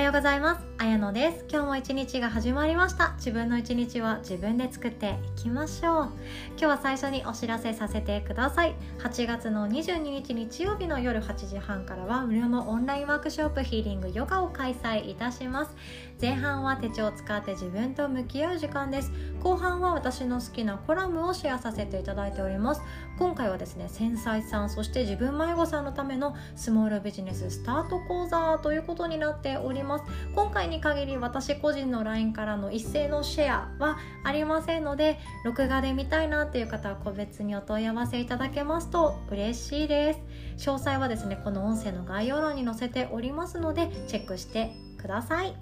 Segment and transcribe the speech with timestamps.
[0.00, 0.69] はようございます。
[0.82, 1.44] あやのです。
[1.50, 3.12] 今日も一日が始まりました。
[3.18, 6.06] 自分の一日は自分で作っていきましょう。
[6.52, 8.74] 今日は最初にお知らせさせてください。
[8.98, 15.76] 8月の22日日曜日の夜8時半からは無料のオンラインワークショップヒーリングヨガを開催いたします。
[16.18, 19.12] 前半は手帳を使って自分と向き合う時間です。
[19.42, 22.80] 後半は私の好きなコラムをシェアさせていただいております。
[23.18, 30.04] 今回はですね繊細さんそして自分迷子さんのためのスモールビジネススタート講座ということになっております。
[30.34, 40.14] 今回に限り私個人の LINE からの一斉のシェアはありませんので録画で見たいなっていう方は個別にお問い合わせいただけますと嬉しいで
[40.56, 40.70] す。
[40.70, 45.54] 詳細はですねこの音声の概要欄に載せておりますのでチェックしてください。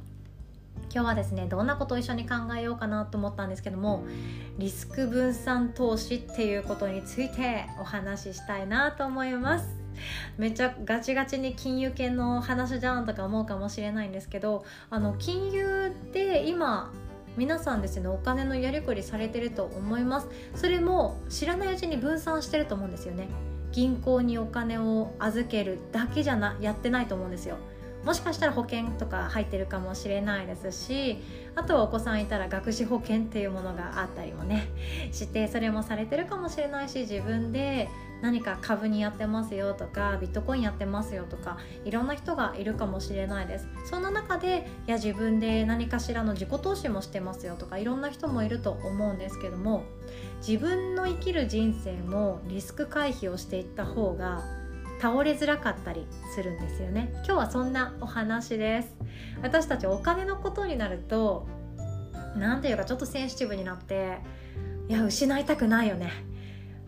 [0.91, 4.05] 今日はですねどんなことを一緒に考えようかなと思ったんですけども
[4.59, 9.78] リスク分散投資っていうことについてお話ししたいなと思います。
[10.37, 16.93] めっちゃガチガチに金融系の話じゃんとか思うかもしれないんですけどあの金融って今
[17.37, 20.29] 皆さんですねお金のやりくりされてると思います。
[20.55, 23.29] それも知らないうちに分散してると思うんですよね。
[23.71, 27.57] 銀行にお金を預けるだけじゃなやってないと思うんですよ。
[28.05, 31.19] もしかしたら保険とか入ってるかもしれないですし
[31.55, 34.69] あとはお子さんいたら学資保険っていうものがあったりもね
[35.13, 37.89] してそれもされてるかもしれないし自分で
[38.21, 43.69] 何か株にやってますよとかビットコインやってますよとかいろんな人がいるかもしれないです。
[43.85, 49.85] そんな中でいや自分で何かしらの自己投資もしてますよとかいろんな人もいると思うんですけども
[50.47, 54.43] 自分の生きる人生もリスク回避をしていった方が
[55.01, 57.11] 倒れづらかったりするんですよね。
[57.15, 58.97] 今日はそんなお話です。
[59.43, 61.47] 私たちお金のことになると
[62.37, 64.19] 何ていうかちょっとセンシティブになって
[64.89, 66.11] いや失いたくないよね。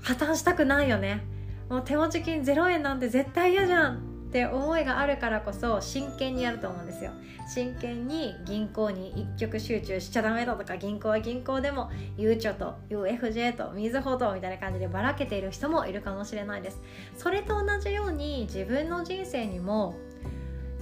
[0.03, 1.23] 破綻したくないよね。
[1.69, 3.97] もう手持ち金0円なんて絶対嫌じゃん
[4.31, 7.11] って思いがあるからこそ真剣にやると思うんですよ。
[7.53, 16.81] 真剣に銀行に一極集中しちゃダメだとか銀行は銀行でもゆうちょと UFJ とみずほどみたいな感じでばらけている人もいるかもしれないです。
[17.17, 19.97] それと同じように自分の人生にも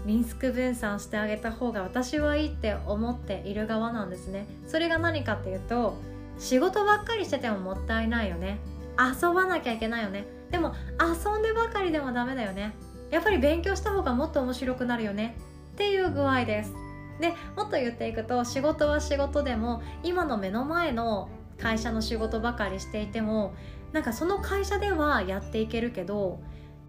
[0.04, 4.46] リスク分散してあげた方が私はいいって思っている側なんですね。
[4.66, 5.96] それが何かっていうと
[6.38, 8.58] 仕事ばっかりしててももったいないよね。
[8.98, 10.26] 遊ばなきゃいけないよね。
[10.50, 12.74] でも遊んでばかりでもダメだよね。
[13.10, 15.36] やっぱり勉強した方がもっと面白くなるよね。
[15.72, 16.74] っていう具合です。
[17.20, 21.28] でもっと言っていくと仕事は仕事でも今の目の前の
[21.58, 23.54] 会社の仕事ばかりしていても
[23.92, 26.40] なんかその会社ではやっていけるけど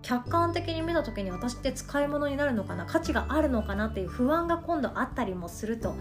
[0.02, 5.96] 客観的に見た時に私って使い物になるのかな価値があるのかなっていう不安が今度あったりもすると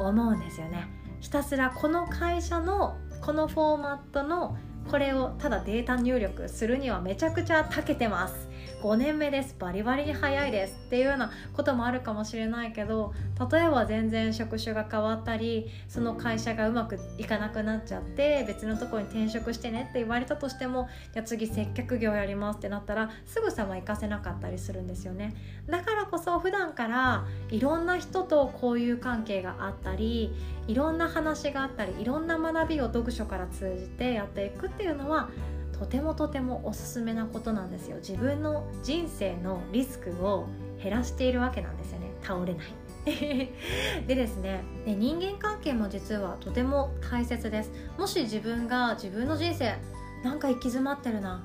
[0.00, 0.88] 思うんですよね。
[1.20, 4.56] ひたすらこの会社のこのフォーマットの
[4.88, 8.47] これをただデータ入力するにはめちゃくちゃ長けてます。
[8.82, 9.56] 5年目です。
[9.58, 13.12] バリバリに早いですっていうようなこともあるかもしれないけど
[13.50, 25.34] 例えば全然職種が変わったりその会社がうまくいかなくなっちゃって別のとこに転職してねって言われたとしてもじゃあ次接客業やりますってなったらすぐさま行かせなかったりするんですよね。
[25.68, 30.32] だからこそ普段からいろんな人と交友関係があったり
[30.68, 35.30] いろんな話があったりいろんな学びを読書から通じてやっていくっていうのは
[35.78, 37.96] とてもとてもおすすめなことなんですよ。
[37.96, 40.46] 自分の人生のリスクを
[40.82, 42.10] 減らしているわけなんですよね。
[42.22, 42.66] 倒れない。
[44.06, 47.70] でですねで人間関係も実はとても大切です。
[47.96, 49.76] もし自分が自分の人生
[50.24, 51.42] なんか行き詰まってるな。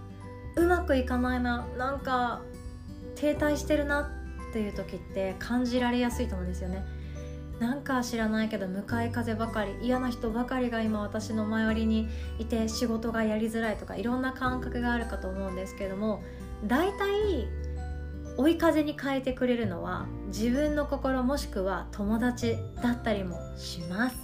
[0.55, 1.65] うまくいかないな。
[1.77, 2.41] なんか
[3.15, 4.11] 停滞してるな
[4.49, 6.83] っていう時って感じられやすいと思うんですよね
[7.59, 12.07] なんか知らないけど向かい風ばかり嫌な人ばかりが今私の周りに
[12.39, 16.23] いて仕事がやりづらいとかいろんな感覚があるかと思うんですけども
[16.65, 17.47] 大体
[18.37, 24.22] 追い風に変えてくれるのは自分の心もしくは友達だったりもします。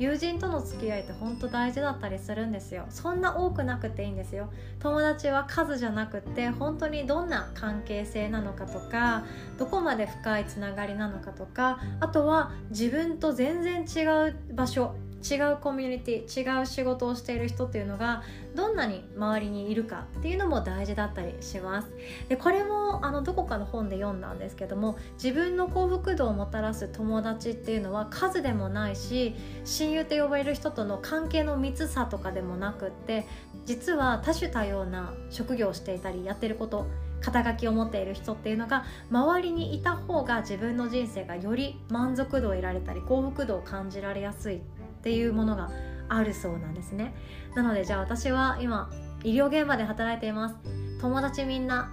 [0.00, 2.86] 友人との付き合いって本当大事だったりするんですよ。
[2.88, 4.50] そんな多くなくていいんですよ。
[4.78, 9.26] 友達は数じゃなくって本当にどんな関係性なのかとか
[9.58, 18.22] どこまで深いつながりなのかとかあとは自分と全然違う場所違うコミュニティ違う仕事をしている人っていうのが
[18.54, 21.88] どんなに周りにいるかっていうのも大事だったりします。
[22.28, 29.34] でこれもあのどこかの本で読んだんですけども自分の幸福度をもたらす友達っていうのは数でもないし
[29.64, 33.26] 親友と呼ばれる人との関係の密さとかでもなくって
[33.66, 36.86] 実は多種多様な職業をしていたりやってること
[37.20, 44.60] 肩書きを持っている人っていうのが周りにいた方が自分の人生がより満足度を得られたり幸福度を感じられやすい。
[45.00, 45.70] っていうものが
[46.08, 47.14] あるそうなんですね。
[47.54, 48.90] なのでじゃあ私は今
[49.24, 50.56] 医療現場で働いています。
[51.00, 51.90] 友達みんな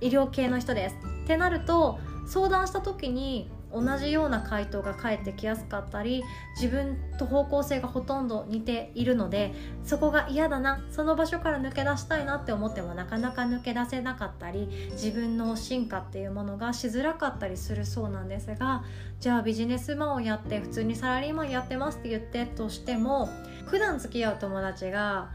[0.00, 0.96] 医療系の人です。
[1.24, 6.24] ってなると相談した時に同じような回答が返ってきやすかったり
[6.56, 9.52] 自分と方向性がほとんど似ているので
[9.84, 18.84] そこが嫌だなその場所から抜け出したいなって思ってもなかなか抜け出せなかったり自分の進化っていうものがしづらかったりするそうなんですが
[19.20, 23.28] じゃあビジネスマンをやって普通にサラリーマンやってますって言ってとしても
[23.66, 25.30] 普段付き合う友達が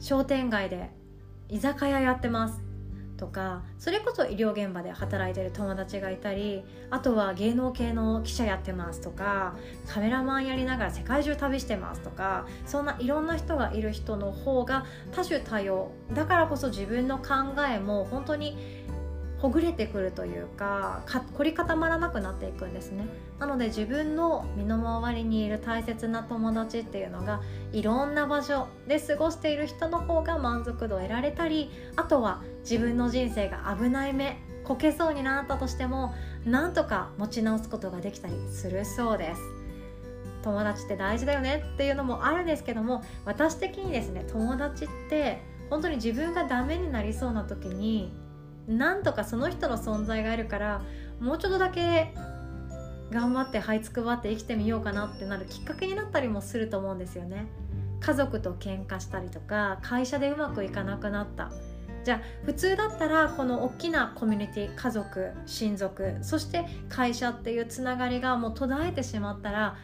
[0.00, 0.90] 商店街で
[1.48, 2.73] 居酒屋やってます。
[3.16, 9.56] とかそれこそ医療現場で働いてる友達がいたりあとは芸能系の記者やってますとか
[9.86, 15.90] カメラマンやりながら世界中旅してますとかそんないろんな人がいる人の方が多種多様。
[16.12, 17.34] だからこそ自分の考
[17.68, 18.83] えも本当に
[19.44, 21.02] ほぐれてくるというか
[21.36, 23.04] 凝り固まらなくなっていくんですね。
[23.38, 36.14] なので自分の身の回りにいる大切な友達っていうのがいろんな場所で過ごしている人の方が満足度を得られたりあとは自分の人生が危ない目こけそうになったとしても
[36.46, 39.42] なんとか持ち直すことができたりするそうです。
[40.42, 48.23] 友達って大事だよねっていうのもあるんですけども私的にですね友達って本当に自分がダメになりそうな時に
[48.66, 50.82] なんとかその人の存在があるから
[51.20, 52.14] もうちょっとだけ
[53.10, 57.46] 頑張って這いつくばって生きてみようかなってなるきっかけになったりもすると思うんですよね。
[58.00, 61.50] 家族と喧嘩したりとか会社でうまくいかなくなった。
[62.04, 69.76] じゃあ普通だったらこの大きなコミュニティ家族親族そして会社っていうつながりがもう途絶えてしまったら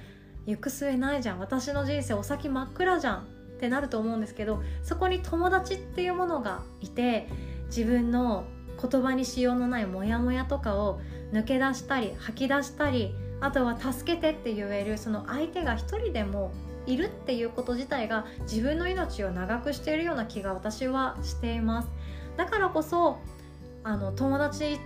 [0.45, 1.39] 行く末ないじゃん。
[1.39, 3.19] 私の人生お先真っ暗じゃん。
[3.19, 3.23] っ
[3.61, 7.29] てなると思うんですけどそこに友達っていうものがいて
[7.67, 8.45] 自分の
[8.81, 11.01] 言葉にしようのないモヤモヤとかを
[11.33, 16.53] 抜け出したり吐き出したりあとは助けてって言えるその相手が一人でも
[16.87, 21.89] いるっていうこと自体が自分の命を長くしているような気が私はしています。
[22.37, 23.19] だからこそ
[23.85, 24.79] あの友達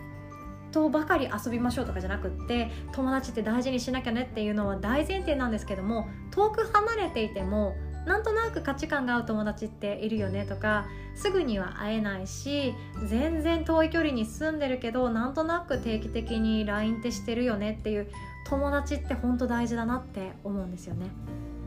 [0.73, 12.75] とばかり遊びましょうとかじゃなくって友達って大事にしなきゃねっていうのは大前提なんですけども遠く離れていてもなんとなく価値観が合う友達っているよねとかすぐには会えないし
[13.07, 18.11] 全然遠い距離に住んでるけどなんとなく定期的に LINE ってしてるよねっていう
[18.47, 21.11] 友達って本当大事だなって思うんですよね。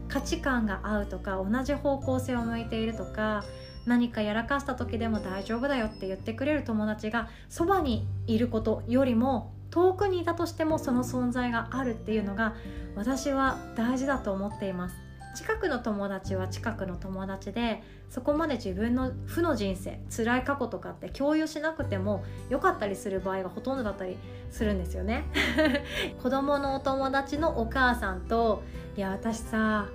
[0.07, 3.44] 価値観が合うとか同じ方向性を向いているとか
[3.86, 12.56] 何かやらかした時でも大丈夫だよって言ってくれる友達がそばにいることよりも遠くにいたとしてもその存在があるっていうのが
[12.95, 24.18] 私は大事だと思っています近くの友達は近くの友達でそこまで自分の負の人生辛い過去とかって共有しなくても良かったりする場合がほとんどだったり
[24.50, 25.26] するんですよね
[26.24, 28.64] 子供のお友達のお母さんと
[28.98, 29.88] 「いや私さ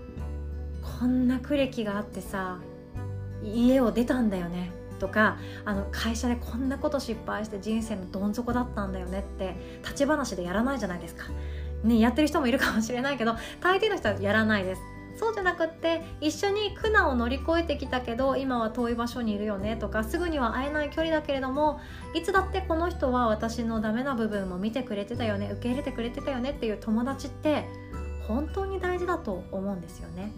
[1.00, 2.58] こんな苦歴があってさ
[3.42, 4.70] 家を出たんだよね」
[5.00, 11.24] とかあの会社でこんなこと失敗して人生のどん底だったんだよねって立ち話でやらないじゃないですか。
[11.82, 14.82] ね、やってる人もいるかもしれないけど大抵の人はやらないです
[15.16, 21.80] そうじゃなくって一緒に苦難を乗り越えてきたけど今は遠い場所にいるよねとかすぐには会えない距離だけれども
[22.14, 27.66] いつだってこの人は私のダメな部分も見てくれてたよね受け入れてくれてたよねっていう友達って
[28.26, 30.32] 本当に大事だと思うんですよね。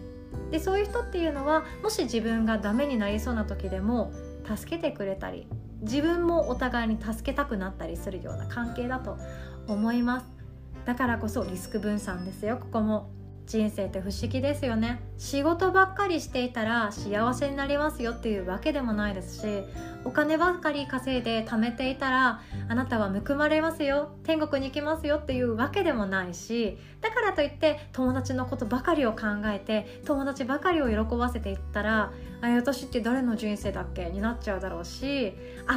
[0.51, 4.11] でそういう人っていうのはもし自分がダメになりそうな時でも
[4.55, 5.47] 助けてくれたり
[5.81, 9.17] 自分もお互いに助けたくなったりするような関係だと
[9.67, 10.25] 思います
[10.85, 13.09] だからこそリスク分散ですよここも
[13.45, 14.99] 人生って不思議ですよね。
[15.17, 19.63] 仕事ばっかりしていたら幸せになりますよっていうわけでもないですし
[20.03, 32.11] お金ばっかり稼いで貯めていたらあなたはむくまれますよ天国に行きますよっていうわけでもないしだからといって友達のことばかりを考えて友達ばかりを喜ばせていったら
[32.53, 34.09] 私って誰の人生だっけ？
[34.09, 35.33] になっちゃうだろうし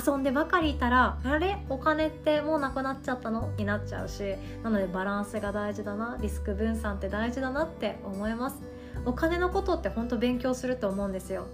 [0.07, 1.59] 遊んでばかりいたらあれ？
[1.69, 3.51] お金ってもうなくなっちゃったの？
[3.57, 6.19] になっちゃうしなのでバランスが大事だな。
[6.21, 8.57] リスク分散って大事だなって思います。
[9.05, 11.47] お金のことって本当勉強すると思うんですよ。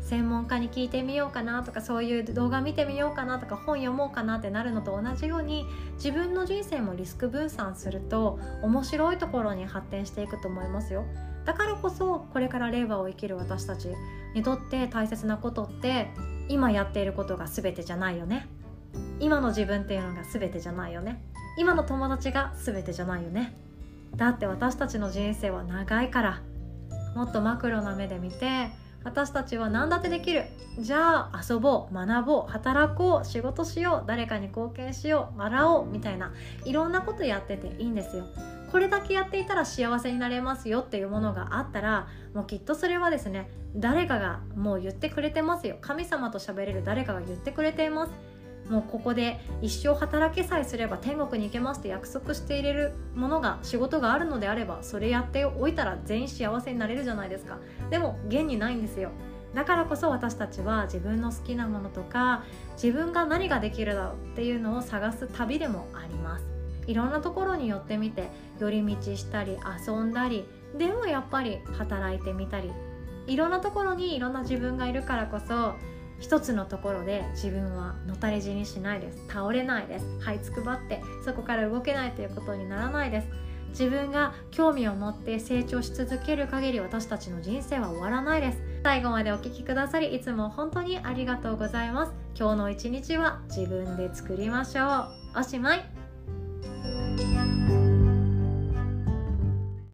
[0.00, 11.04] 専門家に聞いてみようかなとかそういう動画見てみようかなとか本読もうかなってなるのと同じように自分の人生もリスク分散すると面白いところに発展していくと思いますよ。
[11.48, 13.88] だからこそこれから令和を生きる私たち
[14.34, 16.10] にとって大切なことって
[16.46, 18.46] 今やっていることが全てじゃないよね。
[19.18, 21.22] 今の自分っていうのが全てじゃないよね。
[21.56, 23.54] 今の友達が全てじゃないよね。
[24.14, 26.42] だって私たちの人生は長いから。
[27.14, 28.68] もっとマクロな目で見て
[29.02, 30.44] 私たちは何だってできる。
[30.78, 31.94] じゃあ遊ぼう。
[31.94, 32.52] 学ぼう。
[32.52, 33.26] 働こう。
[33.26, 34.04] 仕事しよう。
[34.06, 35.38] 誰かに貢献しよう。
[35.38, 35.86] 笑おう。
[35.86, 36.30] みたいな
[36.66, 38.26] いろんなことやってていいんですよ。
[38.70, 45.76] これだけやっていたら幸せになれますよっていうものがあったらもうきっとそれはですね誰かがもう言ってくれてますよ。
[45.80, 48.12] 神様と喋れる誰かが言ってくれています。
[48.70, 57.58] もうここで一生働けさえすれば天国に行けますって約束していれるものが仕事があるのであればそれやっておいたら全員幸せになれるじゃないですか。
[57.90, 59.10] でも現にないんですよ。
[59.54, 62.44] だからこそ私たちは自分の好きなものとか
[62.74, 66.57] 自分が何ができるだろうっていうのを探す旅でもあります。
[66.88, 68.28] いろんなところに寄ってみて
[68.58, 70.44] 寄り道したり遊んだり
[70.76, 72.72] でもやっぱり働いてみたり
[73.28, 75.74] いろんなところにいろんな自分がいるからこそ
[76.18, 79.24] 一つのところで自分はのたれ死にしないです。
[79.28, 80.06] 倒れないです。
[80.20, 83.28] 這いつくばってそこから動けないということにならないです。
[83.68, 88.58] 自分が興味を持って成長し続ける限り私たちの人生は終わらないです。
[88.82, 92.12] 最後までお聴きくださりいつも本当にありがとうございます。
[92.36, 94.86] 今日の一日は自分で作りましょ
[95.36, 95.40] う。
[95.40, 95.97] おしまい。